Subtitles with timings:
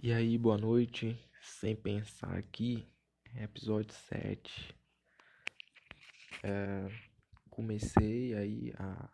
[0.00, 1.18] E aí, boa noite.
[1.42, 2.88] Sem pensar aqui,
[3.34, 4.72] episódio 7.
[6.44, 6.86] É,
[7.50, 9.10] comecei aí a,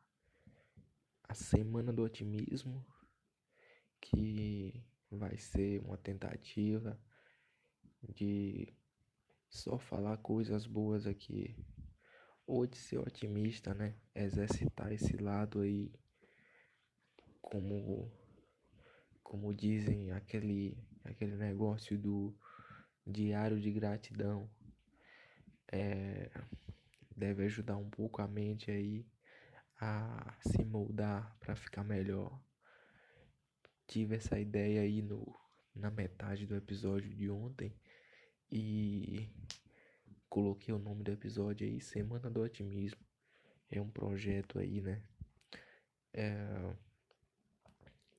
[1.26, 2.84] a Semana do Otimismo,
[3.98, 7.00] que vai ser uma tentativa
[8.06, 8.70] de
[9.48, 11.56] só falar coisas boas aqui.
[12.46, 13.94] Ou de ser otimista, né?
[14.14, 15.90] Exercitar esse lado aí
[17.40, 18.12] como
[19.34, 22.32] como dizem aquele aquele negócio do
[23.04, 24.48] diário de gratidão.
[25.72, 26.30] É,
[27.16, 29.04] deve ajudar um pouco a mente aí
[29.80, 32.40] a se moldar para ficar melhor.
[33.88, 35.34] Tive essa ideia aí no
[35.74, 37.74] na metade do episódio de ontem
[38.52, 39.28] e
[40.28, 43.04] coloquei o nome do episódio aí Semana do Otimismo.
[43.68, 45.02] É um projeto aí né?
[46.12, 46.76] É,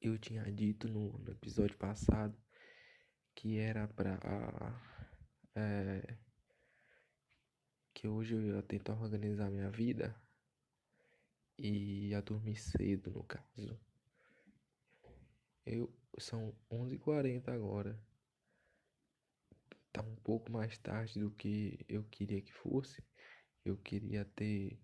[0.07, 2.37] eu tinha dito no, no episódio passado
[3.35, 4.17] que era pra.
[5.55, 6.17] É,
[7.93, 10.15] que hoje eu ia tentar organizar minha vida
[11.57, 13.79] e ia dormir cedo, no caso.
[15.65, 17.99] Eu, são 11h40 agora.
[19.91, 23.01] Tá um pouco mais tarde do que eu queria que fosse.
[23.63, 24.77] Eu queria ter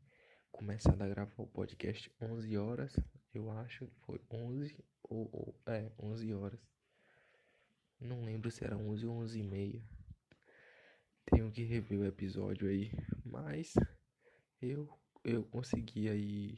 [0.51, 2.95] começado a gravar o podcast 11 horas.
[3.33, 6.59] Eu acho que foi 11 ou, ou é, 11 horas.
[7.99, 9.83] Não lembro se era 11 ou 11 e meia.
[11.25, 12.91] Tenho que rever o episódio aí,
[13.23, 13.73] mas
[14.61, 14.89] eu
[15.23, 16.55] eu consegui aí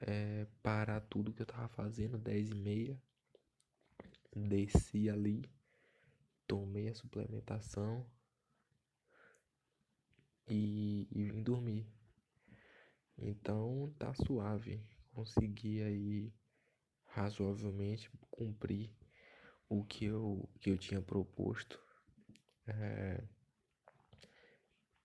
[0.00, 3.02] é, parar tudo que eu tava fazendo 10 e meia.
[4.34, 5.44] Desci ali,
[6.46, 8.04] tomei a suplementação
[10.48, 11.86] e, e vim dormir.
[13.16, 14.80] Então tá suave.
[15.14, 16.32] Consegui aí
[17.06, 18.90] razoavelmente cumprir
[19.68, 21.80] o que eu, que eu tinha proposto.
[22.66, 23.22] É,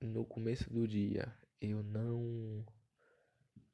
[0.01, 2.65] no começo do dia eu não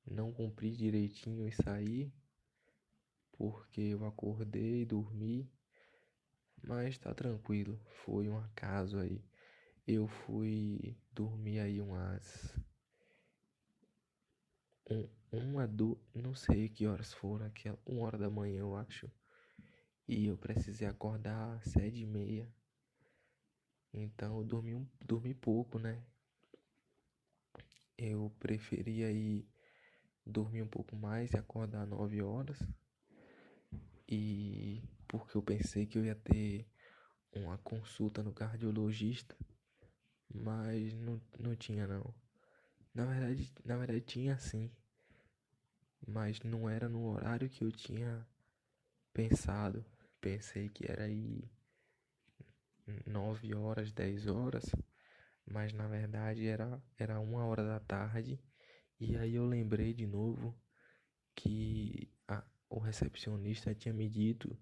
[0.05, 2.11] não cumpri direitinho e saí
[3.37, 5.49] porque eu acordei e dormi,
[6.63, 9.23] mas tá tranquilo, foi um acaso aí.
[9.87, 12.55] Eu fui dormir aí umas
[14.89, 15.97] um, uma do.
[16.13, 17.77] Não sei que horas foram, aquela.
[17.85, 19.09] Uma hora da manhã, eu acho.
[20.07, 22.51] E eu precisei acordar às sete e meia.
[23.93, 26.03] Então eu dormi, um, dormi pouco, né?
[27.97, 29.47] Eu preferia ir
[30.25, 32.59] dormir um pouco mais e acordar nove horas.
[34.07, 36.67] E porque eu pensei que eu ia ter
[37.33, 39.35] uma consulta no cardiologista,
[40.33, 42.13] mas não, não tinha não.
[42.93, 44.71] Na verdade, na verdade tinha sim
[46.07, 48.27] mas não era no horário que eu tinha
[49.13, 49.85] pensado.
[50.21, 51.49] Pensei que era aí
[53.05, 54.65] 9 horas, 10 horas,
[55.45, 58.39] mas na verdade era, era uma hora da tarde.
[58.99, 60.55] E aí eu lembrei de novo
[61.35, 64.57] que a, o recepcionista tinha me dito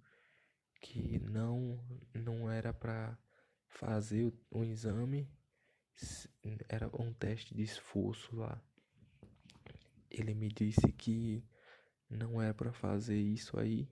[0.81, 1.79] que não
[2.13, 3.17] não era para
[3.67, 5.29] fazer o, o exame,
[6.67, 8.61] era um teste de esforço lá
[10.13, 11.43] ele me disse que
[12.09, 13.89] não era para fazer isso aí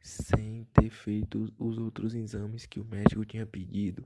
[0.00, 4.04] sem ter feito os outros exames que o médico tinha pedido.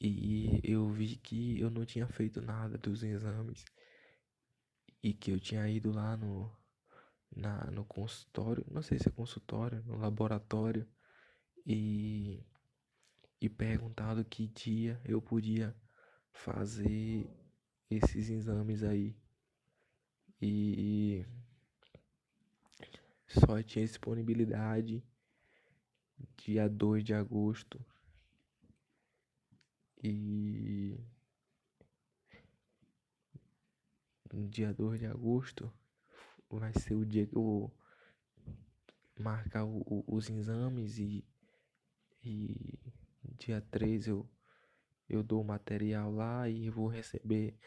[0.00, 3.64] E eu vi que eu não tinha feito nada dos exames
[5.02, 6.52] e que eu tinha ido lá no
[7.34, 10.86] na no consultório, não sei se é consultório, no laboratório
[11.66, 12.44] e
[13.40, 15.74] e perguntado que dia eu podia
[16.32, 17.28] fazer
[17.90, 19.16] esses exames aí
[20.40, 21.26] e
[23.26, 25.02] só tinha disponibilidade
[26.36, 27.84] dia 2 de agosto.
[30.02, 30.98] E
[34.48, 35.72] dia 2 de agosto
[36.50, 37.78] vai ser o dia que eu vou
[39.18, 41.24] marcar o, o, os exames e,
[42.24, 42.78] e
[43.38, 44.28] dia 3 eu,
[45.08, 47.58] eu dou o material lá e vou receber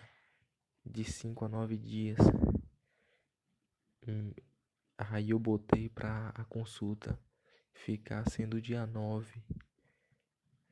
[0.85, 2.17] de 5 a 9 dias
[4.07, 4.33] Hum,
[4.97, 7.19] aí eu botei pra a consulta
[7.71, 9.43] ficar sendo dia 9.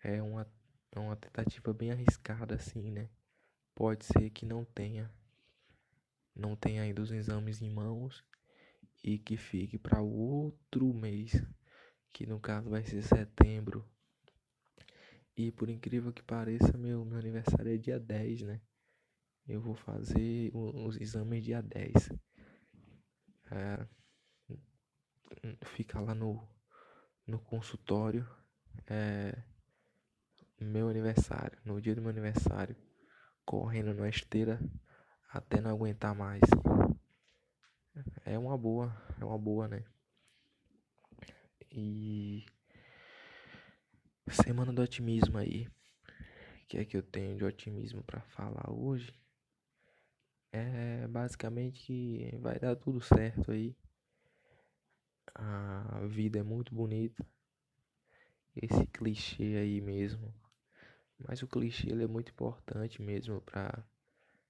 [0.03, 0.51] É uma,
[0.91, 3.07] é uma tentativa bem arriscada assim, né?
[3.75, 5.13] Pode ser que não tenha.
[6.35, 8.25] Não tenha ainda os exames em mãos
[9.03, 11.31] e que fique para outro mês,
[12.12, 13.88] que no caso vai ser setembro.
[15.38, 18.59] E por incrível que pareça, meu, meu aniversário é dia 10, né?
[19.50, 21.92] Eu vou fazer os exames dia 10
[23.51, 23.88] é,
[25.66, 26.48] fica lá no,
[27.25, 28.30] no consultório
[28.88, 29.36] é,
[30.60, 32.75] meu aniversário, no dia do meu aniversário,
[33.44, 34.60] correndo na esteira
[35.31, 36.42] até não aguentar mais.
[38.24, 39.84] É uma boa, é uma boa, né?
[41.72, 42.46] E
[44.30, 45.68] semana do otimismo aí.
[45.68, 49.12] O que é que eu tenho de otimismo para falar hoje?
[50.51, 53.75] É basicamente que vai dar tudo certo aí.
[55.36, 57.25] A vida é muito bonita.
[58.56, 60.34] Esse clichê aí mesmo.
[61.19, 63.84] Mas o clichê ele é muito importante mesmo para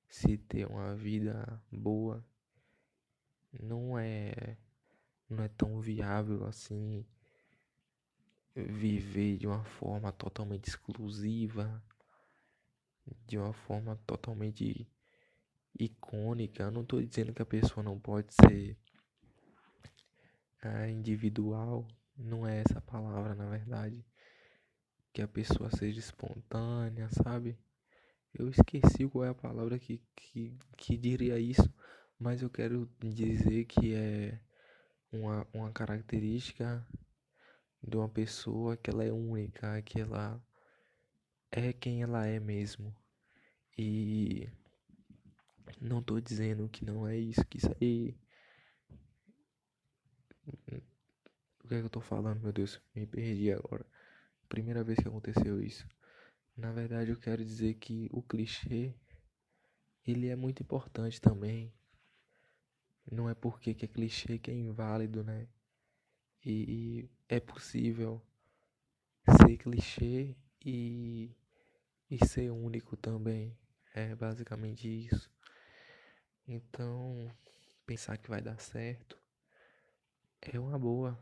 [0.07, 2.23] se ter uma vida boa.
[3.61, 4.57] Não é
[5.29, 7.05] não é tão viável assim
[8.55, 11.81] viver de uma forma totalmente exclusiva,
[13.27, 14.87] de uma forma totalmente
[15.77, 16.63] icônica.
[16.63, 18.77] Eu não estou dizendo que a pessoa não pode ser
[20.61, 21.87] é, individual,
[22.17, 24.05] não é essa palavra na verdade.
[25.13, 27.57] Que a pessoa seja espontânea, sabe?
[28.33, 31.67] Eu esqueci qual é a palavra que, que, que diria isso,
[32.17, 34.39] mas eu quero dizer que é
[35.11, 36.85] uma, uma característica
[37.81, 40.41] de uma pessoa que ela é única, que ela
[41.51, 42.95] é quem ela é mesmo.
[43.77, 44.49] E
[45.79, 48.17] não tô dizendo que não é isso, que isso aí.
[51.63, 52.81] O que é que eu tô falando, meu Deus?
[52.95, 53.85] Me perdi agora.
[54.47, 55.87] Primeira vez que aconteceu isso.
[56.57, 58.93] Na verdade, eu quero dizer que o clichê
[60.05, 61.73] ele é muito importante também.
[63.11, 65.47] Não é porque que é clichê que é inválido, né?
[66.43, 68.21] E, e é possível
[69.37, 71.35] ser clichê e,
[72.09, 73.57] e ser único também.
[73.93, 75.29] É basicamente isso.
[76.51, 77.31] Então,
[77.85, 79.21] pensar que vai dar certo
[80.41, 81.15] é uma boa.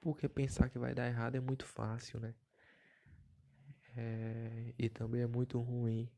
[0.00, 2.34] Porque pensar que vai dar errado é muito fácil, né?
[3.94, 6.10] É, e também é muito ruim.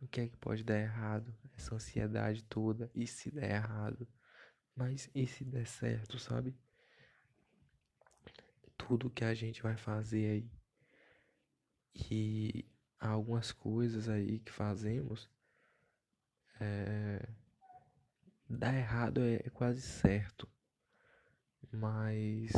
[0.00, 1.36] O que é que pode dar errado?
[1.58, 2.90] Essa ansiedade toda.
[2.94, 4.08] E se der errado?
[4.74, 6.56] Mas e se der certo, sabe?
[8.78, 10.50] Tudo que a gente vai fazer aí.
[11.94, 12.64] E
[12.98, 15.30] algumas coisas aí que fazemos.
[16.60, 17.28] É,
[18.48, 20.48] dar errado é, é quase certo.
[21.72, 22.52] Mas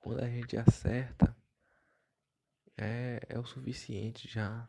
[0.00, 1.36] quando a gente acerta,
[2.76, 4.68] é, é o suficiente já.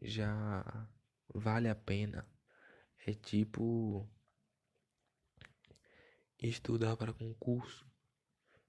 [0.00, 0.88] Já
[1.34, 2.26] vale a pena.
[3.06, 4.08] É tipo
[6.40, 7.86] estudar para concurso,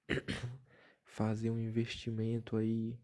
[1.03, 2.99] fazer um investimento aí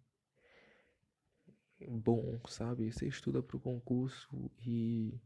[1.88, 2.92] bom, sabe?
[2.92, 5.20] Você estuda para o concurso e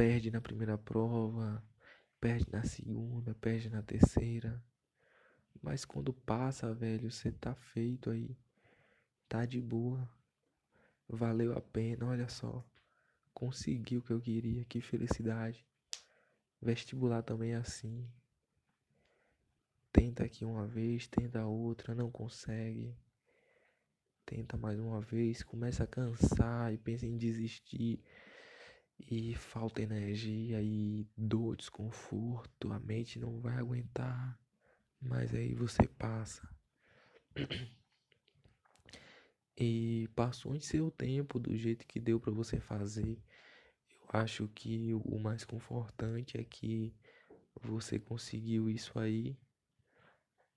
[0.00, 1.62] perde na primeira prova,
[2.18, 4.64] perde na segunda, perde na terceira.
[5.60, 8.34] Mas quando passa, velho, você tá feito aí.
[9.28, 10.08] Tá de boa.
[11.06, 12.64] Valeu a pena, olha só.
[13.34, 15.66] Consegui o que eu queria, que felicidade.
[16.62, 18.10] Vestibular também é assim.
[19.92, 22.96] Tenta aqui uma vez, tenta outra, não consegue.
[24.24, 28.02] Tenta mais uma vez, começa a cansar e pensa em desistir.
[29.08, 34.38] E falta energia e dor, desconforto, a mente não vai aguentar.
[35.00, 36.48] Mas aí você passa.
[39.56, 43.22] E passou em seu tempo do jeito que deu para você fazer
[44.12, 46.92] acho que o mais confortante é que
[47.62, 49.36] você conseguiu isso aí.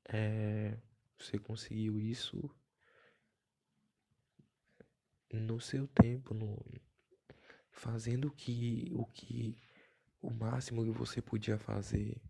[0.06, 0.78] É,
[1.18, 2.50] você conseguiu isso
[5.32, 6.58] no seu tempo, no,
[7.74, 9.58] fazendo o que, o que
[10.22, 12.22] o máximo que você podia fazer.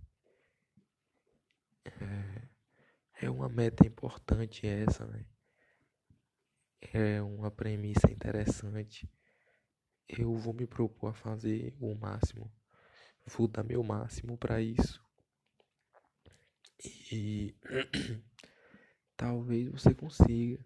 [1.86, 5.26] É, é uma meta importante essa, né?
[6.82, 9.08] É uma premissa interessante
[10.08, 12.52] eu vou me propor a fazer o máximo,
[13.26, 15.04] vou dar meu máximo para isso.
[17.12, 17.56] E
[19.16, 20.64] talvez você consiga.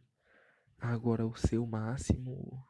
[0.80, 2.67] Agora o seu máximo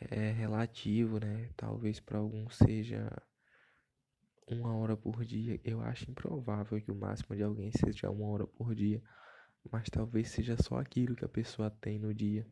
[0.00, 1.50] é relativo, né?
[1.56, 3.10] Talvez para alguns seja
[4.46, 5.60] uma hora por dia.
[5.64, 9.02] Eu acho improvável que o máximo de alguém seja uma hora por dia,
[9.70, 12.46] mas talvez seja só aquilo que a pessoa tem no dia.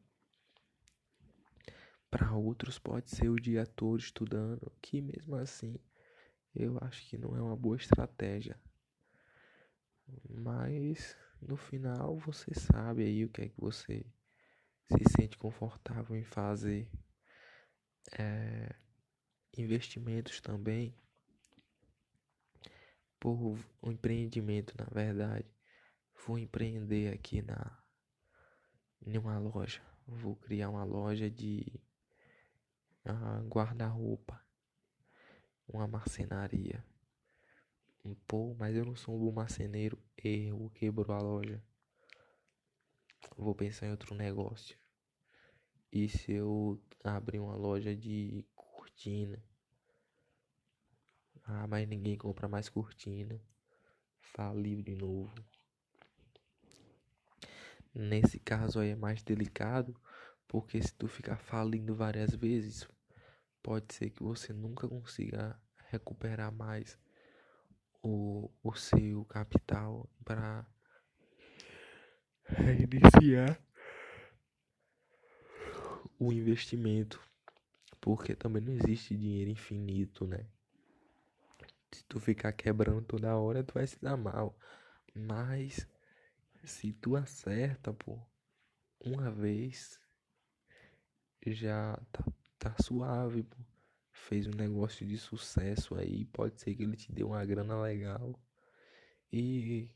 [2.11, 5.79] Para outros pode ser o dia todo estudando, que mesmo assim
[6.55, 8.59] eu acho que não é uma boa estratégia.
[10.29, 14.07] Mas no final você sabe aí o que é que você
[14.89, 16.89] se sente confortável em fazer.
[18.13, 18.75] É,
[19.57, 20.95] investimentos também
[23.19, 25.47] por um empreendimento, na verdade.
[26.27, 27.83] Vou empreender aqui na
[29.05, 29.81] em uma loja.
[30.07, 31.81] Vou criar uma loja de
[33.05, 34.41] uh, guarda-roupa,
[35.69, 36.85] uma marcenaria.
[38.27, 39.99] Pô, mas eu não sou um bom marceneiro.
[40.17, 41.63] Erro, quebrou a loja.
[43.37, 44.79] Vou pensar em outro negócio.
[45.93, 49.43] E se eu abrir uma loja de cortina?
[51.45, 53.41] Ah, mas ninguém compra mais cortina.
[54.19, 55.33] Faliu de novo.
[57.95, 59.99] Nesse caso aí é mais delicado,
[60.47, 62.87] porque se tu ficar falindo várias vezes,
[63.63, 66.99] pode ser que você nunca consiga recuperar mais
[68.03, 70.67] o, o seu capital para
[72.45, 73.59] reiniciar
[76.19, 77.21] o investimento,
[78.01, 80.47] porque também não existe dinheiro infinito, né?
[81.93, 84.59] Se tu ficar quebrando toda hora, tu vai se dar mal.
[85.15, 85.87] Mas
[86.65, 88.19] se tu acerta, pô,
[89.01, 89.99] uma vez
[91.47, 92.25] já tá,
[92.59, 93.57] tá suave, pô.
[94.11, 98.35] Fez um negócio de sucesso aí, pode ser que ele te dê uma grana legal.
[99.33, 99.89] E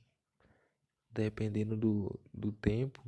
[1.11, 3.03] dependendo do, do tempo,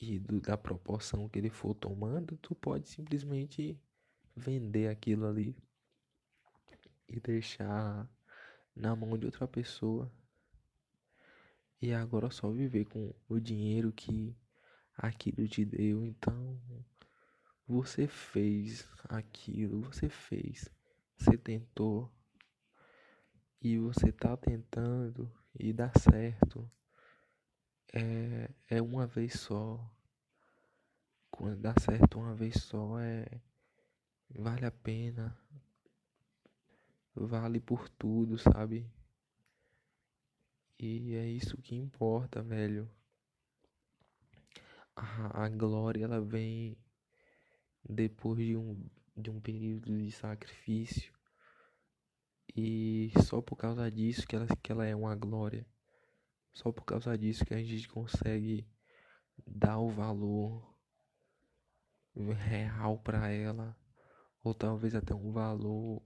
[0.00, 3.80] e do, da proporção que ele for tomando, tu pode simplesmente
[4.34, 5.56] vender aquilo ali
[7.08, 8.08] e deixar
[8.74, 10.10] na mão de outra pessoa.
[11.80, 14.36] E agora só viver com o dinheiro que
[14.96, 16.04] aquilo te deu.
[16.04, 16.60] Então,
[17.66, 20.70] você fez aquilo, você fez,
[21.16, 22.10] você tentou
[23.60, 26.70] e você tá tentando e dá certo
[27.92, 29.80] é, é uma vez só.
[31.30, 33.26] Quando dá certo uma vez só é
[34.30, 35.36] vale a pena.
[37.14, 38.90] Vale por tudo, sabe?
[40.78, 42.90] E é isso que importa, velho.
[44.94, 46.76] A, a glória ela vem
[47.88, 48.78] depois de um,
[49.16, 51.12] de um período de sacrifício.
[52.54, 55.66] E só por causa disso que ela, que ela é uma glória.
[56.56, 58.66] Só por causa disso que a gente consegue
[59.46, 60.74] dar o valor
[62.16, 63.76] real para ela,
[64.42, 66.02] ou talvez até um valor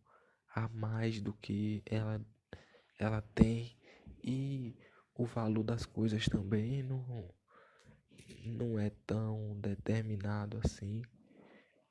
[0.52, 2.20] a mais do que ela
[2.98, 3.78] ela tem.
[4.24, 4.76] E
[5.14, 7.32] o valor das coisas também não
[8.44, 11.00] não é tão determinado assim.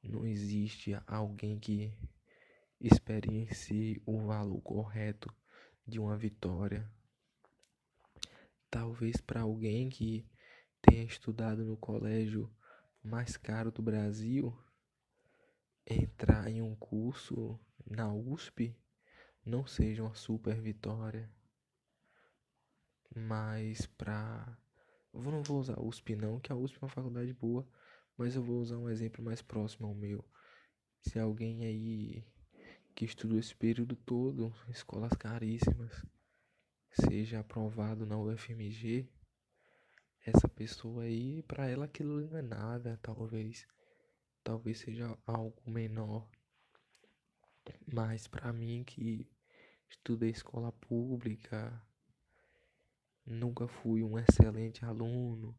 [0.03, 1.93] Não existe alguém que
[2.81, 5.33] experiencie o valor correto
[5.87, 6.98] de uma vitória
[8.69, 10.25] Talvez para alguém que
[10.81, 12.49] tenha estudado no colégio
[13.03, 14.55] mais caro do Brasil,
[15.85, 18.75] entrar em um curso na USP
[19.45, 21.31] não seja uma super vitória.
[23.15, 24.57] Mas para
[25.13, 27.67] eu não vou usar USP não, que a USP é uma faculdade boa,
[28.15, 30.23] mas eu vou usar um exemplo mais próximo ao meu.
[31.01, 32.23] Se alguém aí
[32.93, 36.05] que estudou esse período todo, escolas caríssimas,
[36.91, 39.07] seja aprovado na UFMG,
[40.25, 43.65] essa pessoa aí, para ela aquilo não é nada, talvez.
[44.43, 46.29] Talvez seja algo menor.
[47.91, 49.29] Mas para mim que
[49.89, 51.81] estudei escola pública,
[53.25, 55.57] nunca fui um excelente aluno,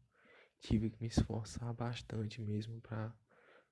[0.59, 3.13] tive que me esforçar bastante mesmo para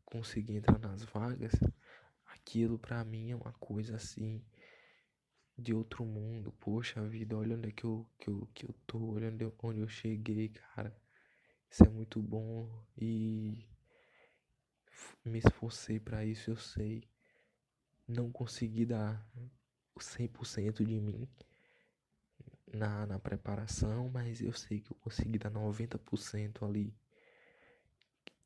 [0.05, 1.53] conseguir entrar nas vagas.
[2.25, 4.43] Aquilo para mim é uma coisa assim
[5.59, 6.51] de outro mundo.
[6.59, 9.53] Poxa vida, olha onde é que eu, que eu, que eu tô, olha onde eu,
[9.63, 10.95] onde eu cheguei, cara.
[11.69, 13.65] Isso é muito bom e
[15.23, 17.03] me esforcei para isso, eu sei.
[18.07, 19.25] Não consegui dar
[19.95, 21.27] o 100% de mim
[22.73, 26.93] na, na preparação, mas eu sei que eu consegui dar 90% ali.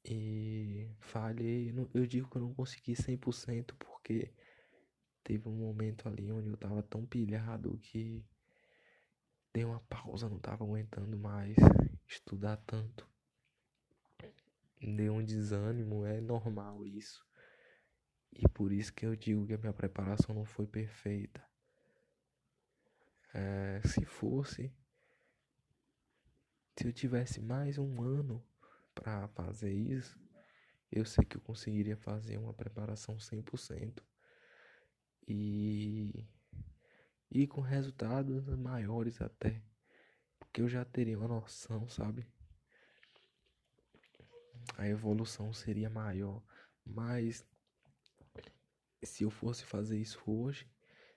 [0.05, 4.31] E falhei, eu digo que eu não consegui 100% porque
[5.23, 8.25] Teve um momento ali onde eu tava tão pilhado que
[9.53, 11.55] dei uma pausa, não tava aguentando mais
[12.07, 13.07] estudar tanto.
[14.81, 17.25] Deu um desânimo, é normal isso.
[18.33, 21.41] E por isso que eu digo que a minha preparação não foi perfeita.
[23.33, 24.73] É, se fosse,
[26.75, 28.43] se eu tivesse mais um ano
[28.93, 30.19] para fazer isso,
[30.91, 34.03] eu sei que eu conseguiria fazer uma preparação 100%
[35.27, 36.25] e
[37.31, 39.61] e com resultados maiores até,
[40.37, 42.27] porque eu já teria uma noção, sabe?
[44.77, 46.43] A evolução seria maior,
[46.85, 47.43] mas
[49.01, 50.67] se eu fosse fazer isso hoje,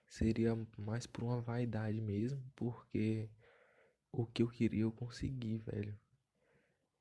[0.06, 3.28] seria mais por uma vaidade mesmo, porque
[4.10, 5.98] o que eu queria eu consegui, velho.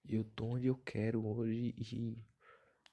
[0.08, 2.18] Eu tô onde eu quero hoje e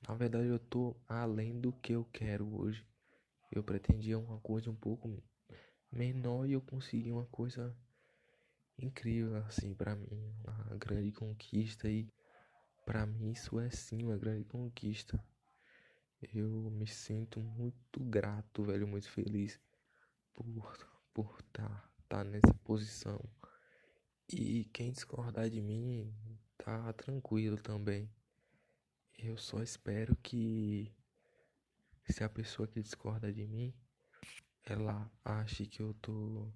[0.08, 2.86] na verdade eu tô além do que eu quero hoje.
[3.54, 5.22] Eu pretendia uma coisa um pouco
[5.90, 7.76] menor e eu consegui uma coisa
[8.78, 12.08] incrível assim para mim, uma grande conquista e
[12.86, 15.22] para mim isso é sim uma grande conquista.
[16.32, 19.60] Eu me sinto muito grato, velho, muito feliz
[20.32, 20.46] por
[21.12, 23.20] por estar tá, tá nessa posição.
[24.32, 26.10] E quem discordar de mim
[26.56, 28.10] tá tranquilo também.
[29.18, 30.90] Eu só espero que
[32.08, 33.74] se a pessoa que discorda de mim,
[34.64, 36.52] ela ache que eu tô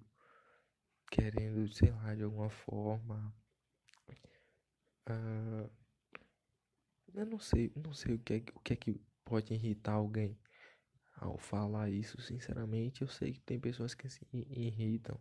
[1.09, 3.33] querendo, sei lá, de alguma forma.
[5.09, 5.69] Uh,
[7.13, 10.37] eu não sei, não sei o que é, o que é que pode irritar alguém
[11.15, 12.21] ao falar isso.
[12.21, 15.19] Sinceramente, eu sei que tem pessoas que se irritam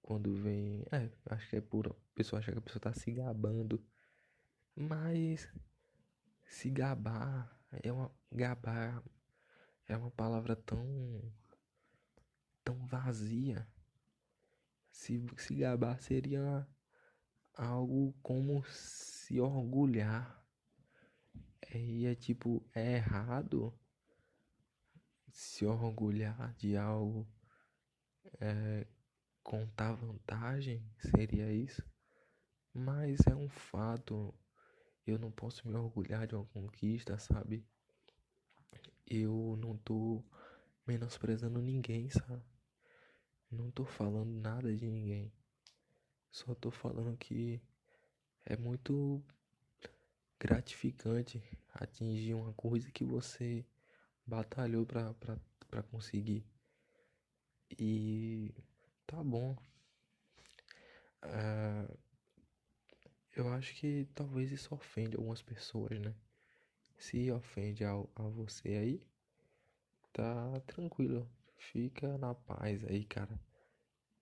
[0.00, 0.84] quando vem.
[0.90, 1.88] É, acho que é por.
[1.88, 3.84] A pessoa acha que a pessoa tá se gabando.
[4.74, 5.48] Mas.
[6.44, 7.58] Se gabar.
[7.82, 8.10] É uma.
[8.30, 9.02] Gabar.
[9.86, 11.32] É uma palavra tão.
[12.64, 13.66] Tão vazia.
[14.90, 16.66] Se, se gabar seria
[17.54, 20.40] algo como se orgulhar.
[21.74, 23.74] E é tipo, é errado
[25.32, 27.26] se orgulhar de algo,
[28.38, 28.86] é,
[29.42, 31.82] contar vantagem, seria isso.
[32.72, 34.34] Mas é um fato,
[35.06, 37.66] eu não posso me orgulhar de uma conquista, sabe?
[39.14, 40.24] Eu não tô
[40.86, 42.42] menosprezando ninguém, sabe?
[43.50, 45.30] Não tô falando nada de ninguém.
[46.30, 47.60] Só tô falando que
[48.46, 49.22] é muito
[50.40, 51.42] gratificante
[51.74, 53.66] atingir uma coisa que você
[54.26, 55.38] batalhou pra, pra,
[55.68, 56.46] pra conseguir.
[57.78, 58.54] E
[59.06, 59.54] tá bom.
[61.22, 61.98] Uh,
[63.36, 66.14] eu acho que talvez isso ofende algumas pessoas, né?
[67.02, 69.02] Se ofende a, a você aí,
[70.12, 71.28] tá tranquilo.
[71.58, 73.40] Fica na paz aí, cara.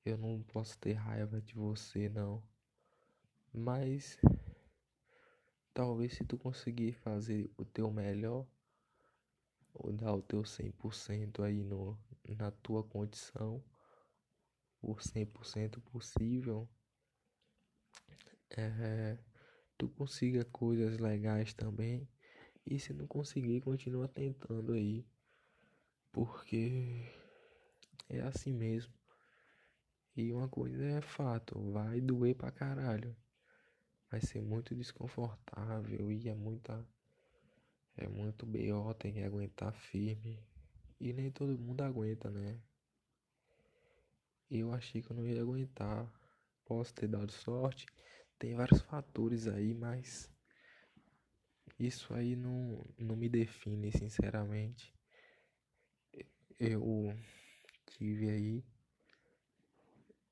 [0.05, 2.43] Eu não posso ter raiva de você, não.
[3.53, 4.19] Mas
[5.73, 8.47] Talvez se tu conseguir fazer o teu melhor,
[9.73, 11.99] ou dar o teu 100% aí no,
[12.37, 13.63] na tua condição,
[14.83, 16.69] o 100% possível,
[18.51, 19.17] é,
[19.79, 22.09] tu consiga coisas legais também.
[22.67, 25.05] E se não conseguir, continua tentando aí.
[26.13, 27.05] Porque
[28.09, 28.93] é assim mesmo.
[30.17, 33.17] E uma coisa é fato, vai doer pra caralho
[34.11, 36.85] vai ser muito desconfortável e é muita
[37.97, 40.43] é muito BO, tem que aguentar firme.
[40.99, 42.59] E nem todo mundo aguenta, né?
[44.51, 46.11] Eu achei que eu não ia aguentar.
[46.65, 47.87] Posso ter dado sorte.
[48.39, 50.31] Tem vários fatores aí, mas
[51.81, 54.95] isso aí não, não me define, sinceramente.
[56.59, 57.17] Eu
[57.87, 58.65] tive aí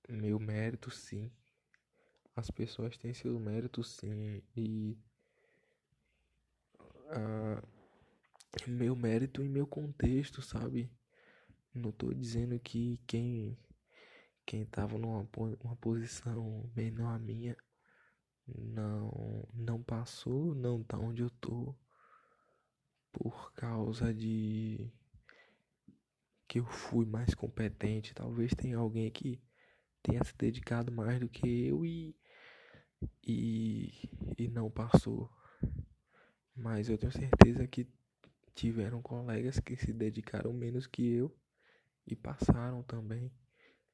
[0.09, 1.31] meu mérito, sim.
[2.37, 4.97] As pessoas têm seu mérito sim e
[7.11, 7.67] uh,
[8.67, 10.91] meu mérito e meu contexto, sabe?
[11.75, 13.59] Não tô dizendo que quem
[14.45, 15.27] quem tava numa
[15.63, 17.57] uma posição menor a minha
[18.57, 21.75] não não passou, não tá onde eu tô
[23.13, 24.91] por causa de
[26.49, 28.15] que eu fui mais competente.
[28.15, 29.41] Talvez tenha alguém que
[30.03, 32.17] tenha se dedicado mais do que eu e
[33.23, 33.93] e,
[34.37, 35.31] e não passou.
[36.55, 37.87] Mas eu tenho certeza que
[38.55, 41.33] tiveram colegas que se dedicaram menos que eu
[42.07, 43.31] e passaram também.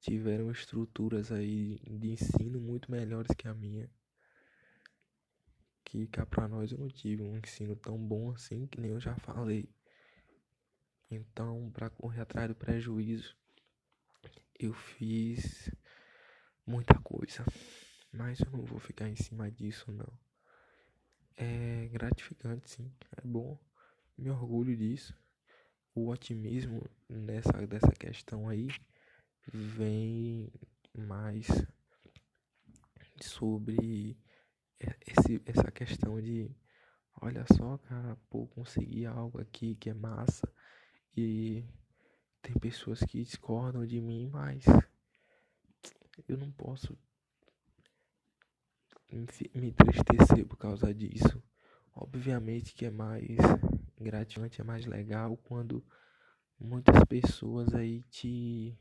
[0.00, 3.90] Tiveram estruturas aí de ensino muito melhores que a minha.
[5.94, 8.98] Que cá pra nós eu não tive um ensino tão bom assim que nem eu
[8.98, 9.72] já falei.
[11.08, 13.36] Então, para correr atrás do prejuízo,
[14.58, 15.70] eu fiz
[16.66, 17.44] muita coisa.
[18.12, 20.12] Mas eu não vou ficar em cima disso, não.
[21.36, 22.92] É gratificante, sim.
[23.16, 23.56] É bom.
[24.18, 25.16] Me orgulho disso.
[25.94, 28.66] O otimismo nessa dessa questão aí
[29.46, 30.52] vem
[30.92, 31.46] mais
[33.20, 34.18] sobre
[35.06, 36.50] esse, essa questão de
[37.20, 40.46] olha só, cara, pô, consegui algo aqui que é massa
[41.16, 41.64] e
[42.42, 44.64] tem pessoas que discordam de mim, mas
[46.28, 46.96] eu não posso
[49.54, 51.42] me entristecer por causa disso.
[51.94, 53.38] Obviamente que é mais
[54.00, 55.84] gratificante, é mais legal quando
[56.58, 58.76] muitas pessoas aí te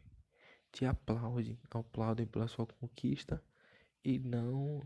[0.71, 3.43] te aplaudem, aplaudem pela sua conquista
[4.03, 4.81] e não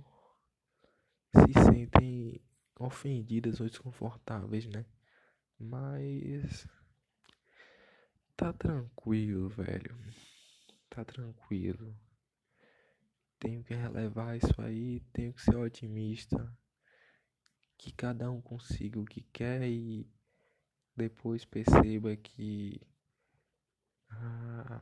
[1.35, 2.41] se sentem
[2.79, 4.85] ofendidas ou desconfortáveis, né?
[5.59, 6.67] Mas
[8.35, 9.97] tá tranquilo, velho.
[10.89, 11.95] Tá tranquilo.
[13.39, 16.51] Tenho que relevar isso aí, tenho que ser otimista.
[17.77, 20.09] Que cada um consiga o que quer e
[20.95, 22.81] depois perceba que
[24.09, 24.81] a,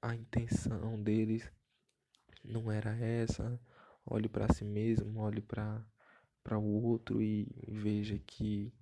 [0.00, 1.50] a intenção deles
[2.42, 3.60] não era essa.
[4.06, 8.72] Olhe para si mesmo, olhe para o outro e veja que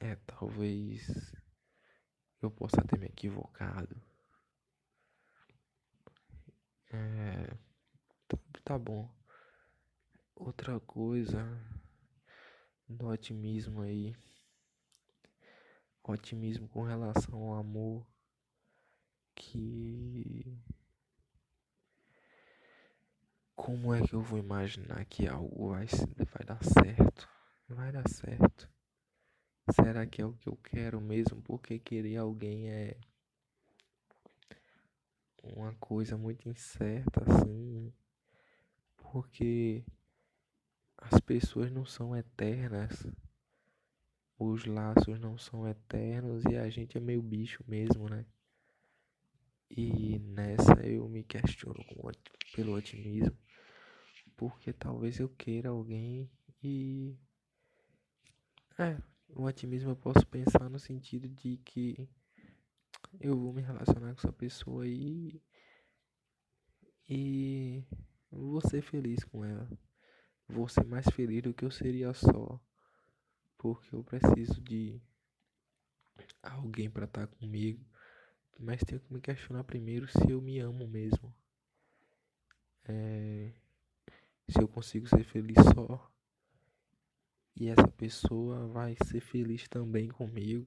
[0.00, 1.32] é talvez
[2.42, 4.02] eu possa ter me equivocado.
[6.92, 7.56] É,
[8.28, 9.08] tá, tá bom.
[10.36, 11.42] Outra coisa
[12.88, 14.14] do otimismo aí.
[16.02, 18.06] Otimismo com relação ao amor.
[19.34, 20.60] Que.
[23.64, 27.26] Como é que eu vou imaginar que algo vai, vai dar certo?
[27.66, 28.70] Vai dar certo.
[29.74, 31.40] Será que é o que eu quero mesmo?
[31.40, 32.94] Porque querer alguém é
[35.42, 37.90] uma coisa muito incerta assim,
[38.98, 39.82] porque
[40.98, 43.06] as pessoas não são eternas,
[44.38, 48.26] os laços não são eternos e a gente é meio bicho mesmo, né?
[49.70, 51.82] E nessa eu me questiono
[52.54, 53.34] pelo otimismo,
[54.36, 56.30] porque talvez eu queira alguém
[56.62, 57.16] e.
[58.78, 62.08] É, o otimismo eu posso pensar no sentido de que
[63.20, 65.40] eu vou me relacionar com essa pessoa aí
[67.08, 67.84] e
[68.30, 69.68] vou ser feliz com ela.
[70.48, 72.60] Vou ser mais feliz do que eu seria só.
[73.56, 75.00] Porque eu preciso de
[76.42, 77.84] alguém para estar tá comigo.
[78.58, 81.34] Mas tenho que me questionar primeiro se eu me amo mesmo.
[82.86, 83.52] É,
[84.48, 86.10] se eu consigo ser feliz só.
[87.56, 90.66] E essa pessoa vai ser feliz também comigo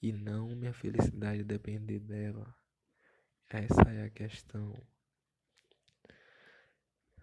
[0.00, 2.54] e não minha felicidade depender dela.
[3.50, 4.74] Essa é a questão.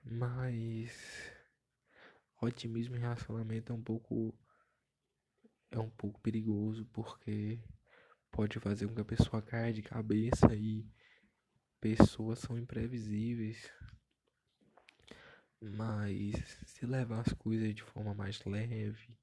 [0.03, 0.91] Mas
[2.41, 4.37] otimismo em relacionamento é um pouco
[5.71, 7.59] é um pouco perigoso porque
[8.31, 10.85] pode fazer com que a pessoa caia de cabeça e
[11.79, 13.71] pessoas são imprevisíveis.
[15.61, 19.17] Mas se levar as coisas de forma mais leve,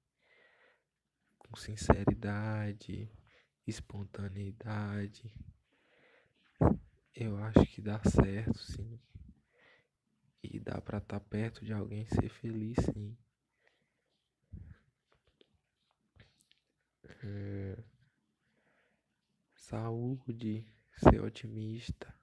[1.38, 3.10] com sinceridade,
[3.66, 5.32] espontaneidade.
[7.14, 8.98] Eu acho que dá certo, sim.
[10.42, 13.16] E dá pra estar tá perto de alguém ser feliz, sim.
[17.22, 17.78] É...
[19.54, 20.66] Saúde,
[20.96, 22.21] ser otimista.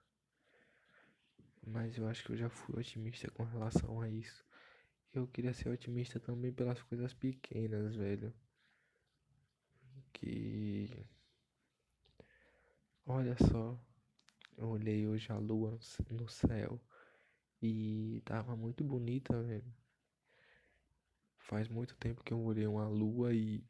[1.72, 4.44] Mas eu acho que eu já fui otimista com relação a isso.
[5.14, 8.34] Eu queria ser otimista também pelas coisas pequenas, velho.
[10.12, 11.06] Que
[13.06, 13.76] Olha só,
[14.56, 15.78] eu olhei hoje a lua
[16.10, 16.80] no céu
[17.60, 19.74] e tava muito bonita, velho.
[21.38, 23.64] Faz muito tempo que eu olhei uma lua e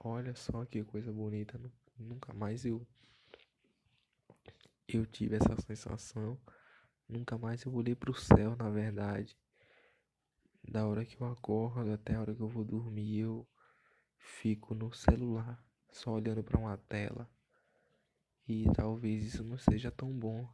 [0.00, 1.60] olha só que coisa bonita.
[1.98, 2.86] Nunca mais eu
[4.88, 6.38] eu tive essa sensação.
[7.08, 9.36] Nunca mais eu olhei pro céu, na verdade.
[10.62, 13.48] Da hora que eu acordo até a hora que eu vou dormir, eu
[14.18, 17.30] fico no celular, só olhando para uma tela.
[18.48, 20.48] E talvez isso não seja tão bom.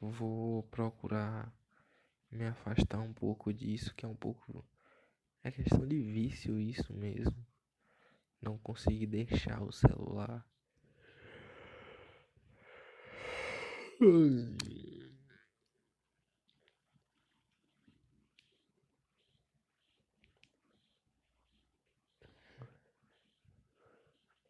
[0.00, 1.52] Vou procurar
[2.30, 4.64] me afastar um pouco disso, que é um pouco.
[5.42, 7.46] É questão de vício, isso mesmo.
[8.40, 10.46] Não conseguir deixar o celular.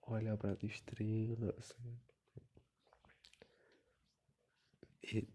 [0.07, 1.77] Olhar para as estrelas,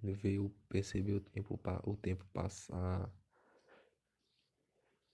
[0.02, 3.13] ver, perceber o tempo, o tempo passar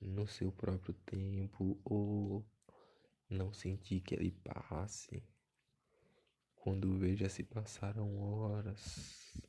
[0.02, 2.46] no seu próprio tempo ou
[3.30, 5.24] não sentir que ele passe.
[6.68, 9.42] Quando veja se passaram horas.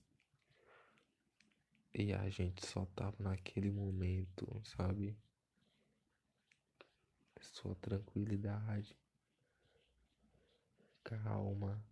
[1.93, 5.19] E a gente só tava naquele momento, sabe?
[7.41, 8.97] Sua tranquilidade.
[11.03, 11.85] Calma,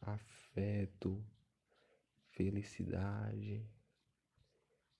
[0.00, 1.22] afeto,
[2.30, 3.68] felicidade.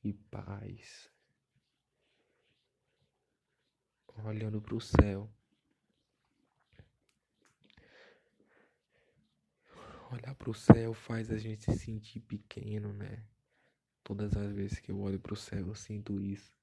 [0.04, 1.10] E paz.
[4.26, 5.32] Olhando para o céu,
[10.14, 13.24] olhar pro céu faz a gente se sentir pequeno, né?
[14.04, 16.56] Todas as vezes que eu olho pro céu eu sinto isso.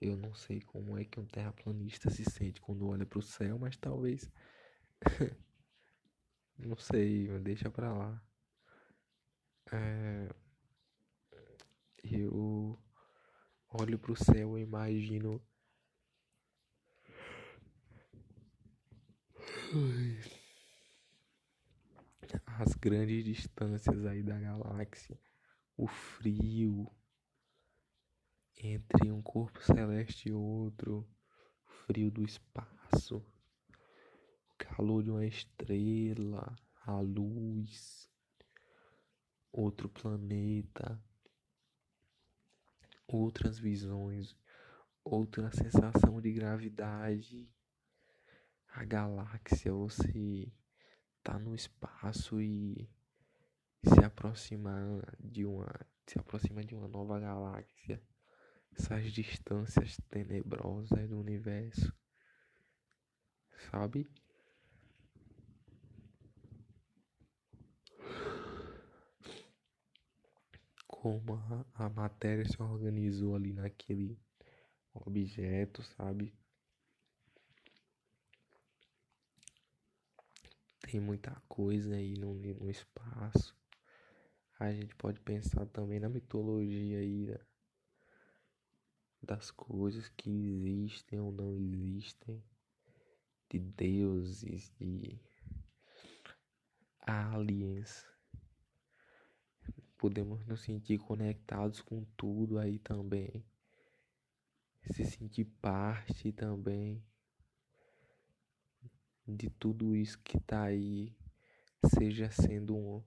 [0.00, 3.76] Eu não sei como é que um terraplanista se sente quando olha pro céu, mas
[3.76, 4.30] talvez.
[6.58, 8.22] não sei, deixa pra lá.
[9.70, 10.28] É...
[12.02, 12.78] Eu
[13.68, 15.40] olho pro céu e imagino.
[22.46, 25.18] As grandes distâncias aí da galáxia,
[25.76, 26.90] o frio.
[28.56, 31.08] Entre um corpo celeste e outro,
[31.66, 38.08] o frio do espaço, o calor de uma estrela, a luz,
[39.50, 41.02] outro planeta.
[43.06, 44.36] Outras visões,
[45.04, 47.50] outra sensação de gravidade.
[48.68, 50.50] A galáxia, você
[51.22, 52.88] tá no espaço e
[53.84, 55.72] se aproxima de uma
[56.06, 58.02] se aproxima de uma nova galáxia.
[58.72, 61.94] Essas distâncias tenebrosas do universo.
[63.70, 64.10] Sabe?
[71.02, 74.16] como a, a matéria se organizou ali naquele
[74.94, 76.32] objeto, sabe?
[81.00, 83.56] Muita coisa aí no, no espaço.
[84.58, 87.38] A gente pode pensar também na mitologia aí né?
[89.22, 92.42] das coisas que existem ou não existem,
[93.48, 95.20] de deuses, de
[97.00, 98.06] aliens
[100.02, 103.46] podemos nos sentir conectados com tudo aí também.
[104.90, 107.00] Se sentir parte também
[109.26, 111.16] de tudo isso que está aí,
[111.98, 113.02] seja sendo um,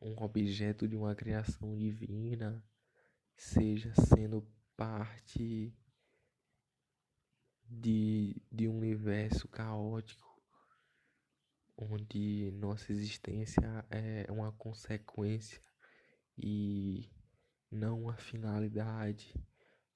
[0.00, 2.64] um objeto de uma criação divina,
[3.36, 5.74] seja sendo parte
[7.64, 10.30] de, de um universo caótico
[11.76, 15.60] onde nossa existência é uma consequência
[16.36, 17.10] e
[17.70, 19.34] não a finalidade,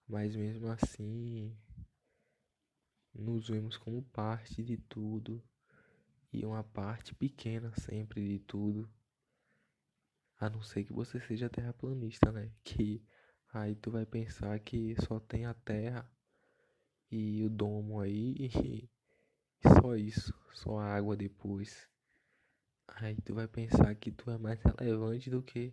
[0.09, 1.55] mas mesmo assim
[3.15, 5.43] nos vemos como parte de tudo
[6.33, 8.91] e uma parte pequena sempre de tudo.
[10.39, 12.51] A não ser que você seja terraplanista, né?
[12.65, 13.03] Que
[13.53, 16.11] aí tu vai pensar que só tem a terra
[17.11, 18.91] e o domo aí e
[19.81, 21.89] só isso, só a água depois.
[22.89, 25.73] Aí tu vai pensar que tu é mais relevante do que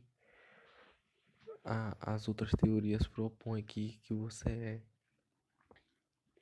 [1.64, 4.91] a, as outras teorias propõem que, que você é.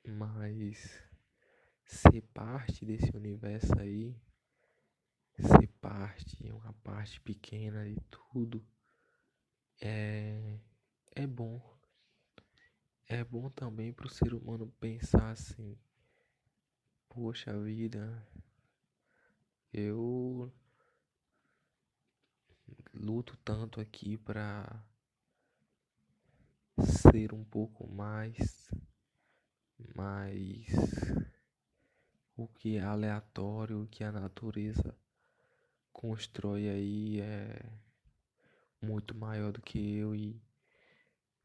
[0.04, 1.02] Mas
[1.84, 4.16] ser parte desse universo aí,
[5.38, 8.64] ser parte, uma parte pequena de tudo,
[9.80, 10.58] é,
[11.12, 11.60] é bom.
[13.06, 15.76] É bom também para o ser humano pensar assim:
[17.08, 18.24] poxa vida,
[19.72, 20.52] eu
[22.94, 24.84] luto tanto aqui para
[26.78, 28.70] ser um pouco mais,
[30.00, 30.66] mais
[32.34, 34.96] o que é aleatório, o que a natureza
[35.92, 37.70] constrói aí é
[38.80, 40.40] muito maior do que eu e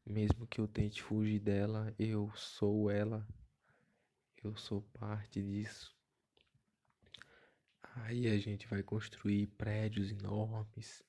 [0.06, 3.28] mesmo que eu tente fugir dela, eu sou ela,
[4.42, 5.94] eu sou parte disso.
[7.82, 11.02] Aí a gente vai construir prédios enormes,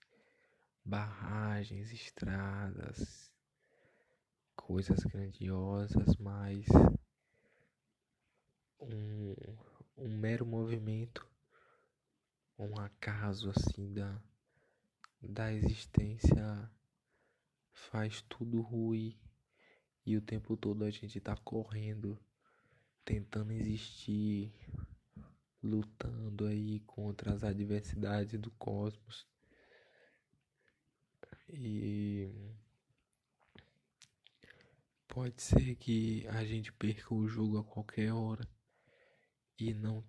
[0.83, 3.31] barragens, estradas,
[4.53, 6.65] coisas grandiosas, mas
[8.79, 9.35] um,
[9.97, 11.27] um mero movimento,
[12.57, 14.21] um acaso assim da,
[15.21, 16.69] da existência
[17.71, 19.17] faz tudo ruir
[20.05, 22.19] e o tempo todo a gente tá correndo,
[23.03, 24.53] tentando existir,
[25.61, 29.27] lutando aí contra as adversidades do cosmos.
[31.49, 32.29] E
[35.17, 38.47] Pode ser que a gente perca o jogo a qualquer hora
[39.57, 40.03] e não,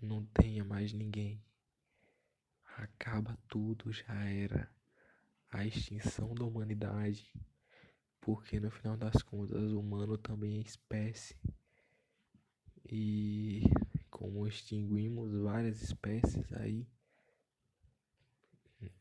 [0.00, 1.42] não tenha mais ninguém.
[2.76, 4.70] Acaba tudo, já era
[5.50, 7.32] a extinção da humanidade,
[8.20, 11.36] porque no final das contas o humano também é espécie.
[12.90, 13.62] E
[14.10, 16.86] como extinguimos várias espécies aí,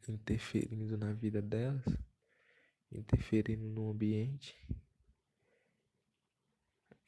[0.07, 1.85] interferindo na vida delas,
[2.91, 4.57] interferindo no ambiente,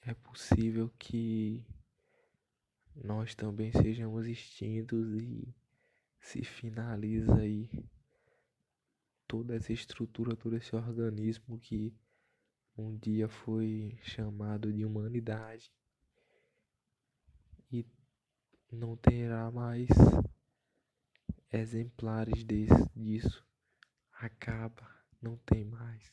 [0.02, 1.66] é possível que
[3.04, 5.56] nós também sejamos extintos e
[6.20, 7.70] se finaliza aí
[9.28, 11.94] toda essa estrutura, todo esse organismo que
[12.78, 15.72] um dia foi chamado de humanidade
[17.72, 17.86] e
[18.72, 19.88] não terá mais
[21.52, 23.46] exemplares desse, disso.
[24.14, 24.88] Acaba,
[25.22, 26.12] não tem mais.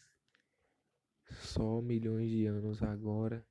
[1.30, 3.44] Só milhões de anos agora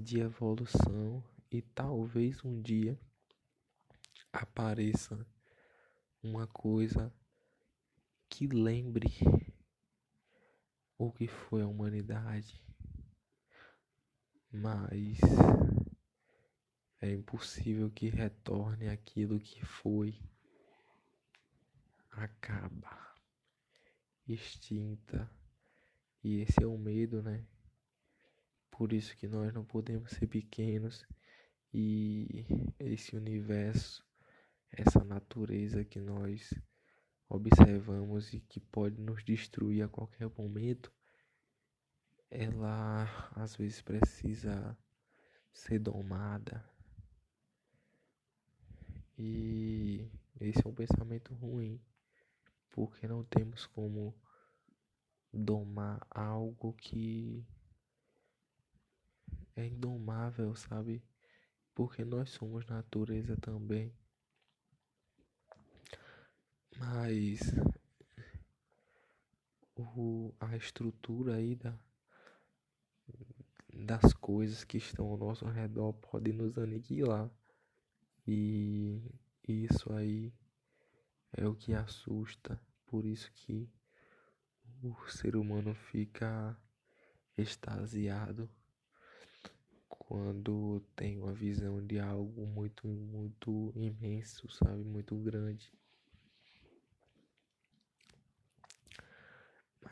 [0.00, 2.98] de evolução e talvez um dia
[4.32, 5.26] apareça
[6.22, 7.12] uma coisa
[8.28, 9.08] que lembre
[10.98, 12.62] o que foi a humanidade,
[14.52, 15.18] mas
[17.00, 20.20] é impossível que retorne aquilo que foi,
[22.10, 23.14] acaba,
[24.26, 25.30] extinta,
[26.22, 27.46] e esse é o medo, né?
[28.70, 31.06] Por isso que nós não podemos ser pequenos
[31.72, 32.46] e
[32.78, 34.04] esse universo,
[34.70, 36.52] essa natureza que nós
[37.28, 40.92] observamos e que pode nos destruir a qualquer momento,
[42.30, 43.04] ela
[43.34, 44.76] às vezes precisa
[45.52, 46.64] ser domada.
[49.18, 51.82] E esse é um pensamento ruim,
[52.70, 54.14] porque não temos como
[55.32, 57.46] domar algo que
[59.56, 61.02] é indomável, sabe?
[61.78, 63.94] Porque nós somos natureza também.
[66.76, 67.38] Mas
[69.76, 71.78] o, a estrutura aí da,
[73.72, 77.30] das coisas que estão ao nosso redor pode nos aniquilar.
[78.26, 79.00] E
[79.46, 80.34] isso aí
[81.30, 82.60] é o que assusta.
[82.86, 83.70] Por isso que
[84.82, 86.60] o ser humano fica
[87.36, 88.50] extasiado
[90.08, 94.82] quando tem uma visão de algo muito, muito imenso, sabe?
[94.82, 95.70] Muito grande.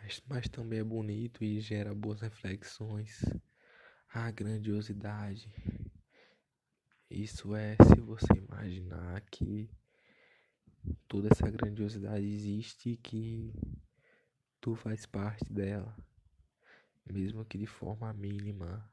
[0.06, 3.24] mas, mas também é bonito e gera boas reflexões.
[4.08, 5.52] A grandiosidade.
[7.10, 9.68] Isso é se você imaginar que
[11.08, 13.52] toda essa grandiosidade existe e que
[14.60, 15.94] tu faz parte dela,
[17.04, 18.88] mesmo que de forma mínima.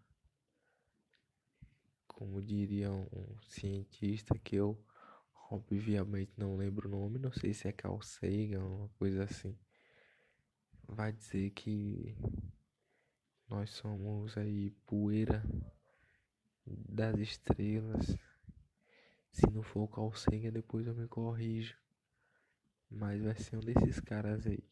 [2.24, 4.82] Como diria um cientista que eu
[5.52, 9.54] obviamente não lembro o nome, não sei se é Carl Sagan uma coisa assim
[10.88, 12.16] vai dizer que
[13.50, 15.44] nós somos aí poeira
[16.66, 18.18] das estrelas.
[19.34, 21.78] Se não for o Carl Sagan, depois eu me corrijo.
[22.90, 24.64] Mas vai ser um desses caras aí.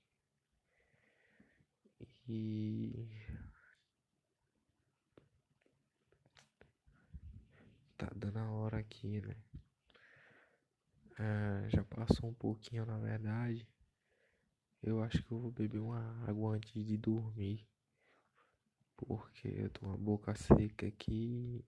[2.30, 3.10] E.
[8.02, 9.36] Tá dando a hora aqui, né?
[11.20, 13.70] Ah, já passou um pouquinho, na verdade.
[14.82, 17.64] Eu acho que eu vou beber uma água antes de dormir.
[18.98, 21.64] Porque eu tô com a boca seca aqui.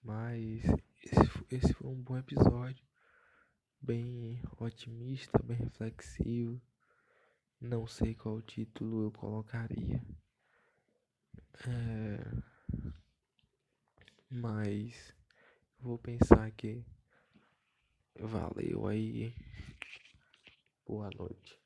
[0.00, 0.62] Mas
[1.02, 2.86] esse, esse foi um bom episódio.
[3.82, 6.62] Bem otimista, bem reflexivo.
[7.60, 10.00] Não sei qual título eu colocaria.
[11.66, 12.20] É...
[14.30, 15.18] Mas
[15.82, 16.84] vou pensar que
[18.18, 19.34] valeu aí.
[20.86, 21.59] Boa noite.